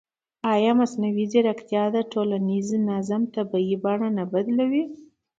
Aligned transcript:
ایا 0.53 0.71
مصنوعي 0.79 1.25
ځیرکتیا 1.31 1.83
د 1.95 1.97
ټولنیز 2.11 2.67
نظم 2.89 3.21
طبیعي 3.35 3.75
بڼه 3.83 4.09
نه 4.17 4.23
بدلوي؟ 4.33 4.83